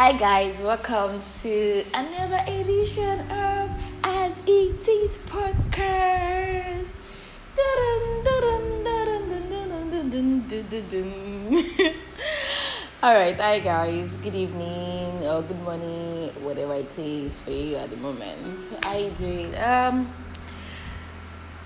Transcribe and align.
Hi 0.00 0.12
guys, 0.12 0.58
welcome 0.62 1.20
to 1.42 1.84
another 1.92 2.42
edition 2.48 3.20
of 3.30 3.70
As 4.02 4.40
It 4.46 4.88
Is 4.88 5.18
podcast. 5.28 6.88
All 13.02 13.12
right, 13.12 13.36
hi 13.36 13.58
guys. 13.58 14.16
Good 14.16 14.34
evening 14.34 15.26
or 15.26 15.42
good 15.42 15.60
morning, 15.60 16.30
whatever 16.40 16.76
it 16.76 16.98
is 16.98 17.38
for 17.38 17.50
you 17.50 17.76
at 17.76 17.90
the 17.90 17.98
moment. 17.98 18.58
How 18.82 18.96
you 18.96 19.10
doing? 19.10 19.54
Um, 19.58 20.08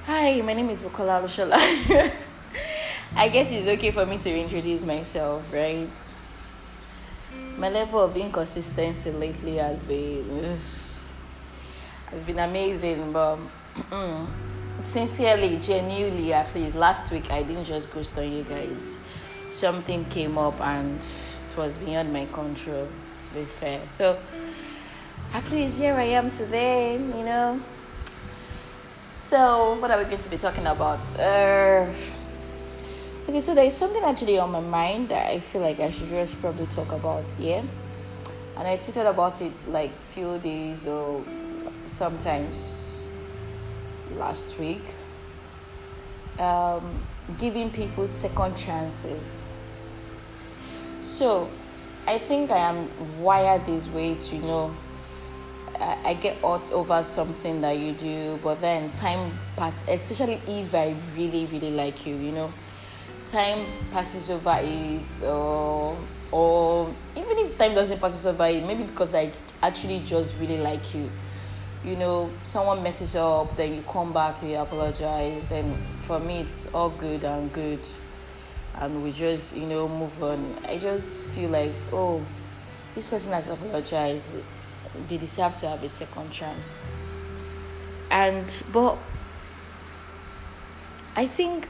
hi, 0.06 0.40
my 0.40 0.54
name 0.54 0.70
is 0.70 0.80
Bukola 0.80 1.22
Lushola. 1.22 1.54
I 3.14 3.28
guess 3.28 3.52
it's 3.52 3.68
okay 3.68 3.92
for 3.92 4.04
me 4.04 4.18
to 4.18 4.28
introduce 4.36 4.84
myself, 4.84 5.52
right? 5.52 5.88
My 7.58 7.68
level 7.68 8.00
of 8.00 8.16
inconsistency 8.16 9.10
lately 9.12 9.56
has 9.56 9.84
been 9.84 10.42
has 12.10 12.24
been 12.24 12.38
amazing 12.38 13.12
but 13.12 13.38
sincerely 14.86 15.56
genuinely 15.58 16.32
at 16.32 16.52
least 16.54 16.74
last 16.76 17.10
week 17.12 17.30
i 17.30 17.42
didn't 17.42 17.64
just 17.64 17.92
ghost 17.92 18.16
on 18.18 18.30
you 18.30 18.42
guys. 18.44 18.98
Something 19.50 20.04
came 20.06 20.36
up 20.36 20.60
and 20.60 20.98
it 20.98 21.56
was 21.56 21.76
beyond 21.78 22.12
my 22.12 22.26
control 22.26 22.88
to 23.20 23.34
be 23.34 23.44
fair. 23.44 23.80
So 23.86 24.18
at 25.32 25.48
least 25.50 25.78
here 25.78 25.94
i 25.94 26.04
am 26.04 26.30
today 26.30 26.94
you 26.94 27.24
know? 27.24 27.60
So 29.30 29.78
what 29.80 29.90
are 29.90 29.98
we 29.98 30.04
going 30.04 30.18
to 30.18 30.30
be 30.30 30.38
talking 30.38 30.66
about? 30.66 30.98
Uh, 31.18 31.86
Okay, 33.26 33.40
so 33.40 33.54
there's 33.54 33.72
something 33.72 34.04
actually 34.04 34.38
on 34.38 34.50
my 34.50 34.60
mind 34.60 35.08
that 35.08 35.30
I 35.30 35.40
feel 35.40 35.62
like 35.62 35.80
I 35.80 35.88
should 35.88 36.10
just 36.10 36.38
probably 36.42 36.66
talk 36.66 36.92
about, 36.92 37.24
yeah. 37.38 37.64
And 38.58 38.68
I 38.68 38.76
tweeted 38.76 39.08
about 39.08 39.40
it 39.40 39.50
like 39.66 39.98
few 39.98 40.38
days 40.40 40.86
or 40.86 41.24
sometimes 41.86 43.08
last 44.18 44.58
week. 44.58 44.82
Um, 46.38 47.00
giving 47.38 47.70
people 47.70 48.06
second 48.08 48.58
chances. 48.58 49.46
So, 51.02 51.48
I 52.06 52.18
think 52.18 52.50
I 52.50 52.58
am 52.58 52.90
wired 53.22 53.64
this 53.64 53.86
way 53.88 54.16
to 54.16 54.36
you 54.36 54.42
know. 54.42 54.76
I, 55.80 55.98
I 56.10 56.14
get 56.14 56.36
hurt 56.42 56.70
over 56.72 57.02
something 57.02 57.62
that 57.62 57.78
you 57.78 57.92
do, 57.92 58.38
but 58.44 58.60
then 58.60 58.92
time 58.92 59.32
passes, 59.56 59.88
Especially 59.88 60.38
if 60.46 60.74
I 60.74 60.94
really, 61.16 61.46
really 61.46 61.70
like 61.70 62.04
you, 62.04 62.16
you 62.16 62.32
know 62.32 62.50
time 63.28 63.64
passes 63.90 64.30
over 64.30 64.58
it 64.62 65.22
or 65.24 65.96
or 66.30 66.92
even 67.16 67.38
if 67.38 67.58
time 67.58 67.74
doesn't 67.74 68.00
pass 68.00 68.24
over 68.26 68.46
it 68.46 68.64
maybe 68.64 68.82
because 68.84 69.14
i 69.14 69.30
actually 69.62 70.00
just 70.00 70.38
really 70.38 70.58
like 70.58 70.94
you. 70.94 71.10
You 71.84 71.96
know 71.96 72.30
someone 72.42 72.82
messes 72.82 73.14
up 73.14 73.56
then 73.56 73.74
you 73.74 73.82
come 73.82 74.12
back 74.12 74.42
you 74.42 74.56
apologize 74.56 75.46
then 75.48 75.76
for 76.02 76.18
me 76.18 76.40
it's 76.40 76.72
all 76.72 76.90
good 76.90 77.24
and 77.24 77.52
good. 77.52 77.86
And 78.76 79.02
we 79.04 79.12
just 79.12 79.56
you 79.56 79.66
know 79.66 79.88
move 79.88 80.22
on. 80.22 80.56
I 80.66 80.78
just 80.78 81.24
feel 81.26 81.50
like 81.50 81.72
oh 81.92 82.22
this 82.94 83.06
person 83.06 83.32
has 83.32 83.48
apologized. 83.48 84.30
They 85.08 85.18
deserve 85.18 85.54
to 85.56 85.68
have 85.68 85.82
a 85.82 85.88
second 85.88 86.30
chance. 86.30 86.78
And 88.10 88.46
but 88.72 88.96
i 91.16 91.26
think 91.26 91.68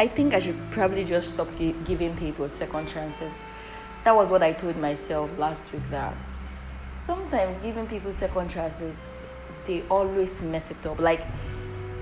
I 0.00 0.06
think 0.06 0.32
I 0.32 0.40
should 0.40 0.58
probably 0.70 1.04
just 1.04 1.34
stop 1.34 1.46
gi- 1.58 1.74
giving 1.84 2.16
people 2.16 2.48
second 2.48 2.88
chances. 2.88 3.44
That 4.04 4.14
was 4.14 4.30
what 4.30 4.42
I 4.42 4.52
told 4.54 4.78
myself 4.78 5.38
last 5.38 5.70
week 5.74 5.82
that 5.90 6.14
sometimes 6.96 7.58
giving 7.58 7.86
people 7.86 8.10
second 8.10 8.48
chances, 8.48 9.22
they 9.66 9.82
always 9.90 10.40
mess 10.40 10.70
it 10.70 10.86
up. 10.86 10.98
Like 11.00 11.20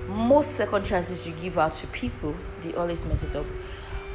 most 0.07 0.51
second 0.51 0.85
chances 0.85 1.27
you 1.27 1.33
give 1.41 1.57
out 1.57 1.73
to 1.73 1.87
people, 1.87 2.33
they 2.61 2.73
always 2.73 3.05
mess 3.05 3.23
it 3.23 3.35
up. 3.35 3.45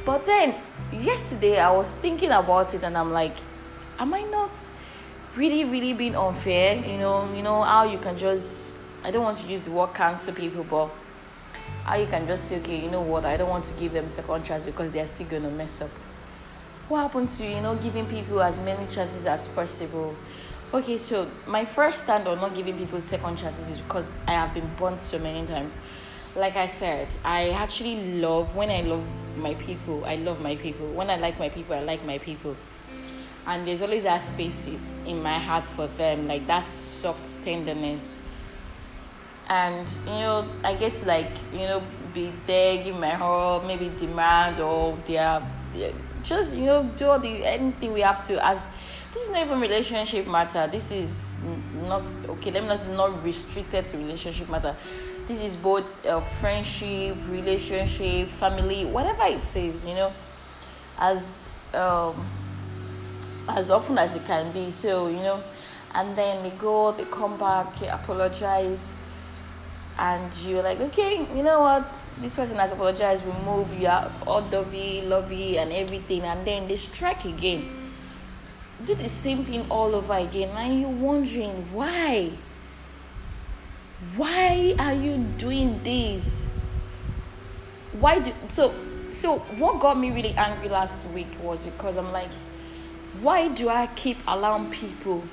But 0.03 0.25
then 0.25 0.55
yesterday 0.91 1.59
I 1.59 1.71
was 1.71 1.93
thinking 1.93 2.31
about 2.31 2.73
it 2.73 2.81
and 2.81 2.97
I'm 2.97 3.11
like, 3.11 3.35
am 3.99 4.15
I 4.15 4.21
not 4.21 4.49
really, 5.35 5.63
really 5.63 5.93
being 5.93 6.15
unfair? 6.15 6.73
You 6.75 6.97
know, 6.97 7.31
you 7.35 7.43
know 7.43 7.61
how 7.61 7.83
you 7.83 7.99
can 7.99 8.17
just 8.17 8.79
I 9.03 9.11
don't 9.11 9.21
want 9.21 9.37
to 9.37 9.47
use 9.47 9.61
the 9.61 9.69
word 9.69 9.93
cancel 9.93 10.33
people, 10.33 10.63
but 10.63 10.89
how 11.85 11.95
you 11.95 12.07
can 12.07 12.25
just 12.25 12.49
say, 12.49 12.57
okay, 12.57 12.81
you 12.81 12.89
know 12.89 13.01
what, 13.01 13.25
I 13.25 13.37
don't 13.37 13.49
want 13.49 13.65
to 13.65 13.73
give 13.73 13.93
them 13.93 14.09
second 14.09 14.43
chance 14.43 14.65
because 14.65 14.91
they're 14.91 15.05
still 15.05 15.27
gonna 15.27 15.51
mess 15.51 15.81
up. 15.81 15.91
What 16.89 17.01
happened 17.01 17.29
to 17.29 17.45
you 17.45 17.61
know 17.61 17.75
giving 17.75 18.07
people 18.07 18.41
as 18.41 18.57
many 18.65 18.85
chances 18.91 19.25
as 19.27 19.47
possible? 19.49 20.15
Okay, 20.73 20.97
so 20.97 21.29
my 21.45 21.63
first 21.63 22.03
stand 22.03 22.27
on 22.27 22.41
not 22.41 22.55
giving 22.55 22.75
people 22.75 22.99
second 22.99 23.37
chances 23.37 23.69
is 23.69 23.77
because 23.77 24.11
I 24.27 24.31
have 24.31 24.53
been 24.53 24.69
burnt 24.79 24.99
so 24.99 25.19
many 25.19 25.45
times. 25.45 25.77
Like 26.35 26.55
I 26.55 26.65
said, 26.65 27.07
I 27.23 27.51
actually 27.51 28.19
love 28.19 28.55
when 28.55 28.71
I 28.71 28.81
love 28.81 29.03
my 29.37 29.53
people, 29.53 30.03
I 30.05 30.15
love 30.15 30.41
my 30.41 30.55
people. 30.55 30.87
When 30.91 31.09
I 31.11 31.17
like 31.17 31.39
my 31.39 31.49
people, 31.49 31.75
I 31.75 31.81
like 31.81 32.03
my 32.03 32.17
people. 32.17 32.55
And 33.47 33.65
there's 33.67 33.83
always 33.83 34.03
that 34.03 34.23
space 34.23 34.67
in 35.05 35.21
my 35.21 35.37
heart 35.37 35.65
for 35.65 35.85
them, 35.85 36.27
like 36.27 36.47
that 36.47 36.65
soft 36.65 37.43
tenderness 37.43 38.17
and 39.49 39.87
you 40.05 40.13
know 40.13 40.47
I 40.63 40.75
get 40.75 40.93
to 40.95 41.05
like 41.05 41.31
you 41.53 41.59
know 41.59 41.83
be 42.13 42.31
there, 42.47 42.83
give 42.83 42.97
my 42.97 43.09
whole 43.09 43.61
maybe 43.61 43.91
demand 43.99 44.59
or 44.59 44.97
their 45.05 45.41
just 46.23 46.55
you 46.55 46.65
know 46.65 46.83
do 46.97 47.05
all 47.05 47.19
the 47.19 47.45
anything 47.45 47.93
we 47.93 48.01
have 48.01 48.25
to 48.27 48.43
as 48.45 48.67
this 49.13 49.23
is 49.23 49.29
not 49.29 49.45
even 49.45 49.59
relationship 49.61 50.27
matter. 50.27 50.67
This 50.67 50.91
is 50.91 51.37
not 51.87 52.03
okay. 52.27 52.51
Let 52.51 52.63
me 52.63 52.69
not 52.69 52.89
not 52.89 53.23
restricted 53.23 53.85
to 53.85 53.97
relationship 53.97 54.49
matter. 54.49 54.75
This 55.27 55.41
is 55.41 55.55
both 55.55 56.05
uh, 56.05 56.19
friendship, 56.19 57.17
relationship, 57.29 58.27
family, 58.27 58.85
whatever 58.85 59.23
it 59.23 59.55
is. 59.55 59.85
You 59.85 59.95
know, 59.95 60.13
as 60.99 61.43
um, 61.73 62.15
as 63.47 63.69
often 63.69 63.97
as 63.97 64.15
it 64.15 64.25
can 64.25 64.51
be. 64.51 64.69
So 64.71 65.07
you 65.07 65.23
know, 65.23 65.41
and 65.93 66.15
then 66.15 66.43
they 66.43 66.49
go, 66.51 66.91
they 66.91 67.05
come 67.05 67.37
back, 67.37 67.79
they 67.79 67.87
apologize 67.87 68.93
and 69.97 70.35
you're 70.43 70.61
like, 70.61 70.79
okay, 70.79 71.25
you 71.35 71.43
know 71.43 71.61
what? 71.61 71.87
This 72.19 72.35
person 72.35 72.57
has 72.57 72.71
apologized. 72.71 73.25
We 73.25 73.31
move. 73.45 73.73
You 73.79 73.87
are 73.87 74.11
all 74.27 74.41
lovey, 74.41 75.01
lovey, 75.01 75.57
and 75.57 75.71
everything, 75.71 76.21
and 76.23 76.45
then 76.45 76.67
they 76.67 76.75
strike 76.75 77.25
again. 77.25 77.69
Do 78.85 78.93
the 78.93 79.07
same 79.07 79.45
thing 79.45 79.65
all 79.69 79.95
over 79.95 80.13
again, 80.13 80.49
and 80.49 80.81
you're 80.81 80.89
wondering 80.89 81.65
why. 81.71 82.31
Why 84.17 84.75
are 84.77 84.93
you 84.93 85.17
doing 85.37 85.81
this? 85.83 86.43
Why 87.99 88.19
do 88.19 88.33
so? 88.49 88.73
So 89.13 89.39
what 89.57 89.79
got 89.79 89.97
me 89.97 90.11
really 90.11 90.33
angry 90.33 90.67
last 90.67 91.07
week 91.07 91.27
was 91.41 91.63
because 91.63 91.95
I'm 91.95 92.11
like, 92.11 92.31
why 93.21 93.47
do 93.47 93.69
I 93.69 93.87
keep 93.95 94.17
allowing 94.27 94.69
people 94.71 95.23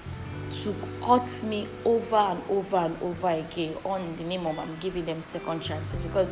to 0.53 0.73
hurt 1.05 1.43
me 1.43 1.67
over 1.85 2.17
and 2.17 2.43
over 2.49 2.77
and 2.77 3.03
over 3.03 3.29
again 3.31 3.75
on 3.85 4.17
the 4.17 4.25
name 4.25 4.47
of 4.47 4.59
I'm 4.59 4.77
giving 4.81 5.05
them 5.05 5.21
second 5.21 5.61
chances 5.61 6.01
because 6.01 6.29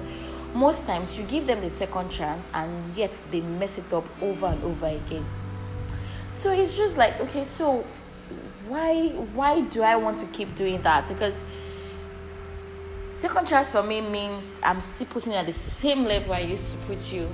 most 0.55 0.87
times 0.87 1.19
you 1.19 1.25
give 1.25 1.47
them 1.47 1.61
the 1.61 1.71
second 1.71 2.11
chance 2.11 2.51
and 2.55 2.95
yet 2.95 3.11
they 3.31 3.41
mess 3.41 3.79
it 3.79 3.93
up 3.93 4.05
over 4.23 4.47
and 4.47 4.63
over 4.63 4.87
again. 4.87 5.25
So 6.33 6.53
it's 6.53 6.77
just 6.77 6.97
like 6.97 7.21
okay, 7.21 7.45
so 7.45 7.85
why 8.69 9.09
why 9.35 9.61
do 9.63 9.83
I 9.83 9.97
want 9.97 10.19
to 10.19 10.27
keep 10.27 10.55
doing 10.55 10.83
that? 10.83 11.09
Because 11.09 11.41
second 13.17 13.47
chance 13.47 13.73
for 13.73 13.83
me 13.83 14.01
means 14.01 14.61
I'm 14.63 14.81
still 14.81 15.07
putting 15.07 15.35
at 15.35 15.47
the 15.47 15.53
same 15.53 16.05
level 16.05 16.33
I 16.33 16.41
used 16.41 16.73
to 16.73 16.79
put 16.81 17.13
you. 17.13 17.29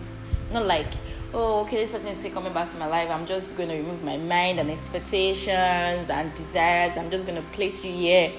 Not 0.52 0.66
like 0.66 0.92
oh, 1.34 1.62
okay, 1.62 1.76
this 1.76 1.90
person 1.90 2.10
is 2.10 2.18
still 2.18 2.32
coming 2.32 2.52
back 2.52 2.70
to 2.70 2.78
my 2.78 2.86
life. 2.86 3.10
I'm 3.10 3.26
just 3.26 3.56
going 3.56 3.68
to 3.68 3.76
remove 3.76 4.02
my 4.04 4.16
mind 4.16 4.58
and 4.58 4.70
expectations 4.70 6.10
and 6.10 6.34
desires. 6.34 6.96
I'm 6.96 7.10
just 7.10 7.26
going 7.26 7.40
to 7.40 7.48
place 7.50 7.84
you 7.84 7.92
here. 7.92 8.32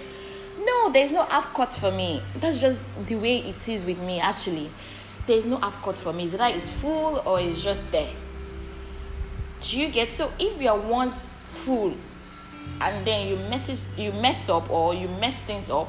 No, 0.64 0.92
there's 0.92 1.12
no 1.12 1.24
half 1.24 1.54
cut 1.54 1.74
for 1.74 1.92
me. 1.92 2.22
That's 2.36 2.60
just 2.60 2.88
the 3.08 3.16
way 3.16 3.40
it 3.40 3.68
is 3.68 3.84
with 3.84 4.02
me, 4.02 4.20
actually. 4.20 4.70
There's 5.26 5.46
no 5.46 5.58
half 5.58 5.82
cut 5.84 5.98
for 5.98 6.14
me. 6.14 6.26
Is 6.26 6.34
that 6.34 6.56
it's 6.56 6.70
full 6.70 7.22
or 7.26 7.40
it's 7.40 7.62
just 7.62 7.90
there? 7.92 8.12
Do 9.62 9.80
you 9.80 9.90
get 9.90 10.10
so 10.10 10.32
if 10.40 10.62
you 10.62 10.70
are 10.70 10.80
once 10.80 11.26
full 11.26 11.94
and 12.80 13.06
then 13.06 13.28
you 13.28 13.38
mess 13.50 13.86
you 13.98 14.12
mess 14.12 14.50
up 14.50 14.70
or 14.70 14.94
you 14.94 15.08
mess 15.08 15.40
things 15.40 15.70
up 15.70 15.88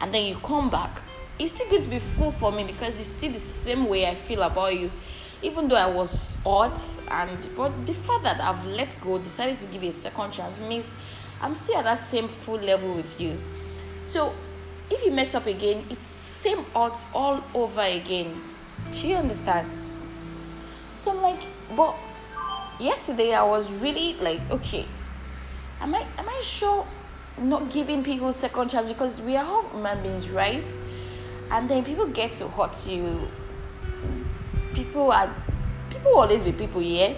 and 0.00 0.14
then 0.14 0.24
you 0.26 0.36
come 0.36 0.70
back, 0.70 1.02
it's 1.38 1.52
still 1.52 1.68
going 1.68 1.82
to 1.82 1.90
be 1.90 1.98
full 1.98 2.30
for 2.30 2.52
me 2.52 2.64
because 2.64 2.98
it's 2.98 3.08
still 3.08 3.32
the 3.32 3.40
same 3.40 3.88
way 3.88 4.06
I 4.06 4.14
feel 4.14 4.42
about 4.42 4.78
you 4.78 4.90
even 5.42 5.68
though 5.68 5.76
I 5.76 5.86
was 5.86 6.36
hurt 6.44 6.80
and 7.08 7.48
but 7.56 7.86
the 7.86 7.94
fact 7.94 8.24
that 8.24 8.40
I've 8.40 8.64
let 8.66 8.96
go, 9.00 9.18
decided 9.18 9.56
to 9.58 9.66
give 9.66 9.82
you 9.82 9.90
a 9.90 9.92
second 9.92 10.32
chance 10.32 10.60
means 10.68 10.90
I'm 11.42 11.54
still 11.54 11.78
at 11.78 11.84
that 11.84 11.98
same 11.98 12.28
full 12.28 12.58
level 12.58 12.94
with 12.94 13.20
you. 13.20 13.38
So 14.02 14.34
if 14.90 15.04
you 15.04 15.12
mess 15.12 15.34
up 15.34 15.46
again, 15.46 15.84
it's 15.88 16.10
same 16.10 16.64
odds 16.74 17.06
all 17.14 17.42
over 17.54 17.80
again. 17.80 18.34
Do 18.92 19.08
you 19.08 19.16
understand? 19.16 19.70
So 20.96 21.12
I'm 21.12 21.22
like, 21.22 21.40
but 21.74 21.94
yesterday 22.78 23.32
I 23.34 23.42
was 23.42 23.70
really 23.72 24.14
like, 24.14 24.40
okay, 24.50 24.86
am 25.80 25.94
I 25.94 26.00
am 26.18 26.28
I 26.28 26.40
sure 26.44 26.86
not 27.38 27.70
giving 27.70 28.02
people 28.04 28.32
second 28.32 28.68
chance 28.70 28.86
because 28.86 29.20
we 29.20 29.36
are 29.36 29.44
all 29.44 29.68
human 29.70 30.02
beings, 30.02 30.28
right? 30.28 30.64
And 31.50 31.68
then 31.68 31.84
people 31.84 32.06
get 32.06 32.34
to 32.34 32.48
hurt 32.48 32.86
you. 32.86 33.28
People 34.74 35.12
are 35.12 35.32
people 35.90 36.14
always 36.14 36.42
be 36.42 36.52
people, 36.52 36.82
yeah. 36.82 37.14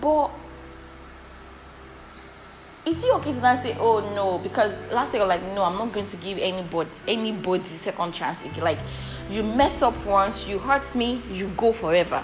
But 0.00 0.30
is 2.86 3.04
it 3.04 3.12
okay 3.14 3.32
to 3.32 3.40
not 3.40 3.62
say, 3.62 3.76
oh 3.78 4.00
no, 4.14 4.38
because 4.38 4.90
last 4.92 5.12
year 5.12 5.22
I'm 5.22 5.28
like, 5.28 5.42
no, 5.54 5.64
I'm 5.64 5.76
not 5.76 5.92
going 5.92 6.06
to 6.06 6.16
give 6.16 6.38
anybody 6.38 6.90
anybody 7.06 7.64
second 7.64 8.12
chance. 8.12 8.44
Like 8.58 8.78
you 9.30 9.42
mess 9.42 9.82
up 9.82 10.06
once, 10.06 10.48
you 10.48 10.58
hurt 10.58 10.94
me, 10.94 11.20
you 11.30 11.48
go 11.56 11.72
forever. 11.72 12.22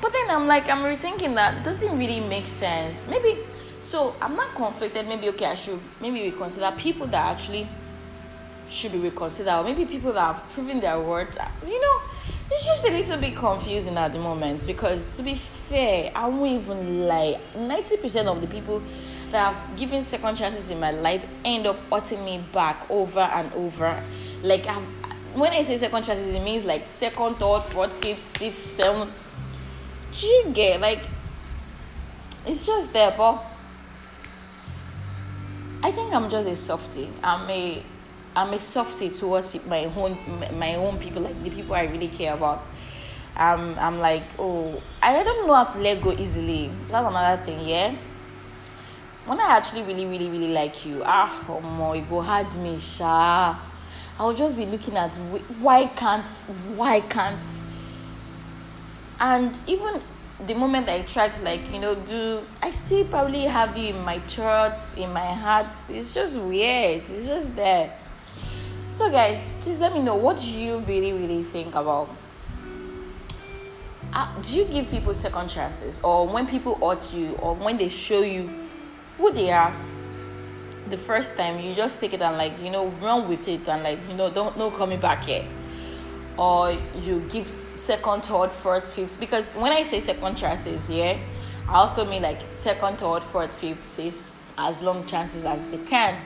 But 0.00 0.12
then 0.12 0.30
I'm 0.30 0.46
like, 0.46 0.70
I'm 0.70 0.84
rethinking 0.84 1.34
that 1.34 1.64
doesn't 1.64 1.98
really 1.98 2.20
make 2.20 2.46
sense. 2.46 3.06
Maybe 3.08 3.38
so 3.82 4.14
I'm 4.20 4.36
not 4.36 4.54
conflicted. 4.54 5.08
Maybe 5.08 5.28
okay, 5.30 5.46
I 5.46 5.54
should 5.54 5.80
maybe 6.00 6.22
reconsider 6.30 6.72
people 6.76 7.06
that 7.08 7.32
actually 7.32 7.66
should 8.68 8.92
be 8.92 8.98
reconsidered, 8.98 9.54
or 9.54 9.64
maybe 9.64 9.86
people 9.86 10.12
that 10.12 10.34
have 10.34 10.52
proven 10.52 10.78
their 10.80 11.00
worth. 11.00 11.38
You 11.66 11.80
know, 11.80 12.00
it's 12.50 12.64
just 12.64 12.84
a 12.84 12.90
little 12.90 13.18
bit 13.18 13.36
confusing 13.36 13.96
at 13.96 14.12
the 14.12 14.18
moment 14.18 14.66
because 14.66 15.04
to 15.16 15.22
be 15.22 15.34
fair, 15.34 16.10
I 16.14 16.28
won't 16.28 16.62
even 16.62 17.06
lie. 17.06 17.38
Ninety 17.56 17.96
percent 17.96 18.28
of 18.28 18.40
the 18.40 18.46
people 18.46 18.82
that 19.30 19.54
have 19.54 19.76
given 19.78 20.02
second 20.02 20.36
chances 20.36 20.70
in 20.70 20.80
my 20.80 20.90
life 20.90 21.24
end 21.44 21.66
up 21.66 21.76
hurting 21.90 22.24
me 22.24 22.42
back 22.52 22.90
over 22.90 23.20
and 23.20 23.52
over. 23.52 24.02
Like 24.42 24.66
I'm, 24.66 24.82
when 25.34 25.52
I 25.52 25.62
say 25.62 25.76
second 25.78 26.04
chances, 26.04 26.34
it 26.34 26.42
means 26.42 26.64
like 26.64 26.86
second, 26.86 27.34
third, 27.34 27.60
fourth, 27.64 28.02
fifth, 28.02 28.38
sixth, 28.38 28.80
seventh. 28.80 29.12
Do 30.18 30.26
you 30.26 30.50
get 30.52 30.80
like? 30.80 31.00
It's 32.46 32.64
just 32.64 32.92
there, 32.94 33.12
but 33.16 33.44
I 35.82 35.92
think 35.92 36.14
I'm 36.14 36.30
just 36.30 36.48
a 36.48 36.56
softie. 36.56 37.10
I'm 37.22 37.48
a 37.50 37.82
I'm 38.36 38.52
a 38.52 38.60
softie 38.60 39.10
towards 39.10 39.54
my 39.66 39.84
own 39.84 40.18
my 40.58 40.74
own 40.76 40.98
people, 40.98 41.22
like 41.22 41.42
the 41.42 41.50
people 41.50 41.74
I 41.74 41.84
really 41.84 42.08
care 42.08 42.34
about. 42.34 42.64
Um, 43.36 43.76
I'm 43.78 44.00
like, 44.00 44.24
oh, 44.38 44.82
I 45.00 45.22
don't 45.22 45.46
know 45.46 45.54
how 45.54 45.64
to 45.64 45.78
let 45.78 46.02
go 46.02 46.12
easily. 46.12 46.70
That's 46.88 47.06
another 47.06 47.42
thing, 47.44 47.66
yeah. 47.68 47.94
When 49.26 49.38
I 49.38 49.56
actually 49.56 49.82
really, 49.82 50.06
really, 50.06 50.28
really 50.28 50.48
like 50.52 50.84
you, 50.84 51.02
ah, 51.04 51.44
oh 51.48 51.60
my, 51.60 52.00
go 52.00 52.20
hard 52.20 52.52
me, 52.56 52.78
sha. 52.80 53.56
I'll 54.18 54.34
just 54.34 54.56
be 54.56 54.66
looking 54.66 54.96
at 54.96 55.12
why 55.60 55.86
can't, 55.86 56.24
why 56.74 57.00
can't, 57.00 57.38
and 59.20 59.56
even 59.68 60.00
the 60.46 60.54
moment 60.54 60.88
I 60.88 61.02
try 61.02 61.28
to 61.28 61.42
like 61.42 61.60
you 61.72 61.80
know 61.80 61.96
do 61.96 62.42
I 62.62 62.70
still 62.70 63.04
probably 63.06 63.42
have 63.42 63.76
you 63.76 63.94
in 63.94 64.04
my 64.04 64.18
thoughts 64.20 64.94
in 64.96 65.12
my 65.12 65.26
heart 65.26 65.66
it's 65.88 66.14
just 66.14 66.38
weird 66.38 67.02
it's 67.10 67.26
just 67.26 67.56
there 67.56 67.92
so 68.90 69.10
guys 69.10 69.52
please 69.60 69.80
let 69.80 69.92
me 69.92 70.00
know 70.00 70.14
what 70.14 70.36
do 70.38 70.50
you 70.50 70.78
really 70.80 71.12
really 71.12 71.42
think 71.42 71.74
about 71.74 72.08
uh, 74.12 74.40
do 74.42 74.56
you 74.56 74.64
give 74.66 74.90
people 74.90 75.12
second 75.12 75.48
chances 75.48 76.00
or 76.02 76.26
when 76.26 76.46
people 76.46 76.74
hurt 76.76 77.12
you 77.12 77.34
or 77.42 77.54
when 77.54 77.76
they 77.76 77.88
show 77.88 78.22
you 78.22 78.48
who 79.18 79.30
they 79.32 79.50
are 79.50 79.72
the 80.88 80.96
first 80.96 81.36
time 81.36 81.60
you 81.60 81.72
just 81.74 82.00
take 82.00 82.14
it 82.14 82.22
and 82.22 82.38
like 82.38 82.52
you 82.62 82.70
know 82.70 82.86
run 83.02 83.28
with 83.28 83.46
it 83.46 83.68
and 83.68 83.82
like 83.82 83.98
you 84.08 84.14
know 84.14 84.30
don't 84.30 84.56
no 84.56 84.70
coming 84.70 84.98
back 84.98 85.22
here 85.24 85.44
or 86.38 86.74
you 87.02 87.20
give 87.28 87.46
second, 87.88 88.22
third, 88.22 88.50
fourth, 88.50 88.92
fifth. 88.92 89.18
Because 89.18 89.54
when 89.54 89.72
I 89.72 89.82
say 89.82 90.00
second 90.00 90.36
chances, 90.36 90.90
yeah, 90.90 91.16
I 91.68 91.74
also 91.74 92.04
mean 92.04 92.22
like 92.22 92.40
second, 92.50 92.98
third, 92.98 93.22
fourth, 93.22 93.50
fifth, 93.50 93.82
sixth, 93.82 94.24
as 94.58 94.82
long 94.82 95.06
chances 95.06 95.44
as 95.44 95.70
they 95.70 95.78
can, 95.78 96.16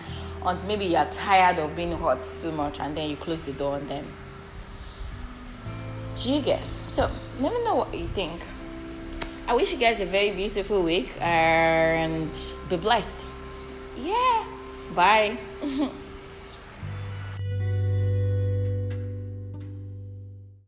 until 0.45 0.69
maybe 0.69 0.87
you're 0.87 1.05
tired 1.07 1.59
of 1.59 1.75
being 1.77 1.93
hot 1.93 2.19
too 2.41 2.53
much 2.53 2.81
and 2.81 2.97
then 2.97 3.11
you 3.11 3.17
close 3.17 3.43
the 3.43 3.53
door 3.53 3.75
on 3.75 3.87
them. 3.87 4.05
Do 6.17 6.33
you 6.33 6.43
get? 6.43 6.61
So 6.89 7.11
let 7.41 7.53
me 7.53 7.65
know 7.65 7.77
what 7.77 7.95
you 7.95 8.07
think. 8.09 8.41
I 9.49 9.55
wish 9.55 9.73
you 9.73 9.79
guys 9.79 10.01
a 10.01 10.07
very 10.07 10.31
beautiful 10.31 10.83
week 10.83 11.11
and 11.21 12.31
be 12.69 12.77
blessed. 12.77 13.25
Yeah. 13.97 14.45
Bye. 14.95 15.37